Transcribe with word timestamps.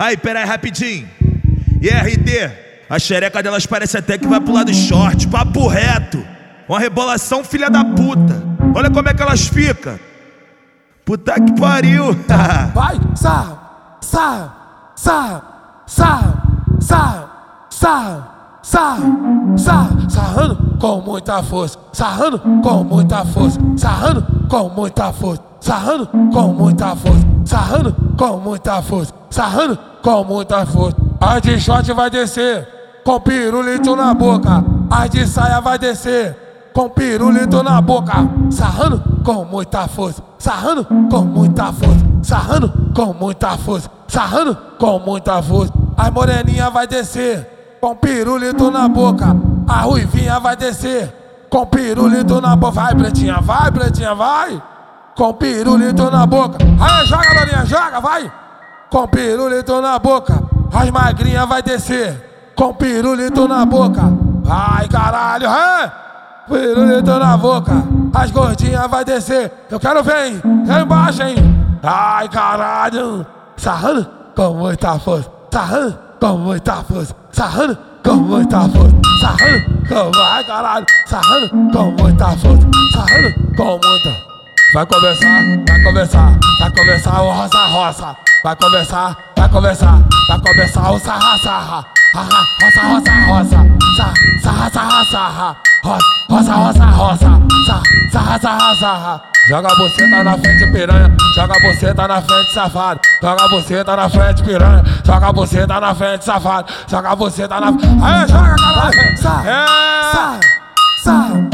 Aí, 0.00 0.16
peraí, 0.16 0.46
rapidinho. 0.46 1.06
E 1.78 1.90
a 2.88 2.98
xereca 2.98 3.42
delas 3.42 3.66
parece 3.66 3.98
até 3.98 4.16
que 4.16 4.26
vai 4.26 4.40
pular 4.40 4.64
do 4.64 4.72
short, 4.72 5.28
papo 5.28 5.68
reto. 5.68 6.24
Uma 6.66 6.78
rebolação 6.78 7.44
filha 7.44 7.68
da 7.68 7.84
puta. 7.84 8.42
Olha 8.74 8.90
como 8.90 9.06
é 9.10 9.12
que 9.12 9.20
elas 9.20 9.46
ficam. 9.46 10.00
Puta 11.04 11.34
que 11.34 11.52
pariu. 11.52 12.14
vai, 12.74 12.98
sa, 13.14 13.98
sa, 14.00 14.92
sa, 14.96 15.84
sa, 15.86 16.32
sa, 16.80 17.30
sa, 17.68 18.58
sa, 18.62 18.96
sa, 19.58 19.90
sarrando 20.08 20.78
com 20.80 21.02
muita 21.02 21.42
força, 21.42 21.78
sarrando 21.92 22.38
com 22.38 22.84
muita 22.84 23.22
força, 23.26 23.60
sarrando 23.76 24.26
com 24.48 24.68
muita 24.70 25.12
força, 25.12 25.42
sarrando 25.60 26.06
com 26.06 26.54
muita 26.54 26.96
força, 26.96 27.26
sarrando 27.44 27.92
com 28.16 28.38
muita 28.38 28.80
força 28.80 29.19
sarrando 29.30 29.78
com 30.02 30.24
muita 30.24 30.66
força. 30.66 30.96
As 31.20 31.40
de 31.40 31.58
short 31.58 31.90
vai 31.92 32.10
descer, 32.10 32.66
com 33.04 33.20
pirulito 33.20 33.94
na 33.96 34.12
boca, 34.12 34.64
as 34.90 35.10
de 35.10 35.26
saia 35.26 35.60
vai 35.60 35.78
descer. 35.78 36.36
Com 36.72 36.88
pirulito 36.88 37.64
na 37.64 37.80
boca, 37.80 38.12
sarrando 38.48 39.02
com 39.24 39.44
muita 39.44 39.88
força, 39.88 40.22
sarrando 40.38 40.84
com 40.84 41.24
muita 41.24 41.72
força, 41.72 42.06
sarrando 42.22 42.72
com 42.94 43.12
muita 43.12 43.58
força, 43.58 43.90
sarrando 44.06 44.56
com 44.78 44.98
muita 45.00 45.42
força. 45.42 45.72
As 45.96 46.10
moreninha 46.10 46.70
vai 46.70 46.86
descer, 46.86 47.76
com 47.80 47.94
pirulito 47.96 48.70
na 48.70 48.88
boca, 48.88 49.36
a 49.68 49.80
ruivinha 49.80 50.38
vai 50.38 50.56
descer, 50.56 51.12
com 51.50 51.66
pirulito 51.66 52.40
na 52.40 52.54
boca. 52.54 52.72
Vai, 52.72 52.94
pretinha, 52.94 53.40
vai, 53.40 53.70
pretinha, 53.72 54.14
vai, 54.14 54.62
com 55.16 55.32
pirulito 55.34 56.08
na 56.08 56.24
boca. 56.24 56.56
Aí, 56.80 57.06
joga, 57.06 57.34
Dorinha, 57.34 57.66
joga, 57.66 58.00
vai, 58.00 58.32
com 58.90 59.06
pirulito 59.08 59.80
na 59.80 59.98
boca. 59.98 60.42
As 60.72 60.90
magrinha 60.90 61.46
vai 61.46 61.62
descer, 61.62 62.52
com 62.54 62.74
pirulito 62.74 63.48
na 63.48 63.64
boca. 63.64 64.02
Ai, 64.48 64.88
caralho, 64.88 65.46
é? 65.46 65.92
pirulito 66.50 67.18
na 67.18 67.36
boca, 67.36 67.72
as 68.12 68.30
gordinhas 68.30 68.90
vai 68.90 69.04
descer. 69.04 69.52
Eu 69.70 69.78
quero 69.78 70.02
ver, 70.02 70.26
hein? 70.26 70.42
Lá 70.66 70.80
embaixo, 70.80 71.22
hein? 71.22 71.36
Ai, 71.82 72.28
caralho. 72.28 73.24
Sarrando 73.56 74.08
com 74.34 74.54
muita 74.54 74.98
força, 74.98 75.30
sarrando 75.50 75.98
com 76.20 76.36
muita 76.38 76.74
força, 76.82 77.14
sarrando 77.30 77.78
com 78.02 78.14
muita 78.14 78.60
força, 78.68 78.96
sarrando 79.20 79.64
com. 79.88 80.20
Ai, 80.20 80.44
caralho. 80.44 80.86
Sarrando 81.06 81.48
com 81.72 82.02
muita 82.02 82.26
força, 82.30 82.68
sarrando 82.92 83.56
com 83.56 83.64
muita. 83.64 84.29
Vai 84.72 84.86
conversar, 84.86 85.42
vai 85.66 85.82
conversar, 85.82 86.38
vai 86.60 86.70
conversar 86.70 87.22
o 87.22 87.30
roça 87.32 87.66
roça. 87.66 88.16
Vai 88.44 88.56
conversar, 88.56 89.16
vai 89.36 89.48
conversar, 89.48 89.98
vai 90.28 90.38
conversar 90.38 90.92
o 90.92 90.98
sarra 91.00 91.38
sarra. 91.38 91.86
Roça 92.14 92.82
roça 92.82 93.12
roça, 93.26 93.66
sarra 94.42 94.70
sarra 94.70 95.04
sarra. 95.04 95.56
Roça, 95.82 96.52
roça, 96.54 96.84
roça, 96.84 97.42
sarra, 98.12 98.38
sarra, 98.38 98.74
sarra. 98.76 99.22
Joga 99.48 99.74
você 99.74 100.10
tá 100.10 100.22
na 100.22 100.38
frente, 100.38 100.72
piranha. 100.72 101.16
Joga 101.34 101.54
você 101.60 101.94
tá 101.94 102.06
na 102.06 102.22
frente, 102.22 102.52
safado. 102.52 103.00
Joga 103.20 103.48
você 103.48 103.84
tá 103.84 103.96
na 103.96 104.08
frente, 104.08 104.42
piranha. 104.44 104.84
Joga 105.04 105.32
você 105.32 105.66
tá 105.66 105.80
na 105.80 105.94
frente, 105.94 106.24
safado. 106.24 106.72
Joga 106.86 107.16
você 107.16 107.48
tá 107.48 107.60
na. 107.60 107.68
Aí, 107.68 108.28
joga, 108.28 108.56
caralho. 108.56 109.16
Sarra, 109.16 109.50
é. 109.50 109.66
sarra, 111.02 111.50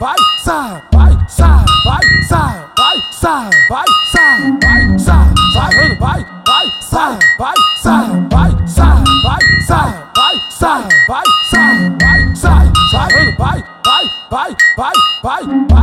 vai, 0.00 0.16
sarra, 0.44 0.82
vai, 0.92 1.18
sarra, 1.28 1.64
vai, 1.84 2.02
sarra, 2.26 2.66
vai, 2.76 2.96
sarra, 3.12 3.50
vai, 3.50 3.50
sarra, 3.50 3.50
vai, 3.70 3.84
sarra, 4.12 4.58
vai, 4.62 4.98
sarra, 4.98 5.34
vai, 5.54 5.96
vai, 5.98 6.26
vai, 6.46 6.66
sarra, 6.80 7.18
vai 7.38 7.54
sai, 7.82 8.06
vai, 8.30 8.50
sai, 8.68 9.04
vai, 9.24 9.40
sai, 9.66 9.92
vai, 10.14 10.34
sai, 10.50 10.82
vai, 11.08 11.24
sai, 11.50 11.90
vai, 11.98 12.36
sai, 12.36 12.72
sai, 12.90 13.34
vai, 13.36 13.64
vai, 13.84 14.04
vai, 14.30 14.56
vai, 14.76 14.92
vai, 15.22 15.42
vai. 15.68 15.81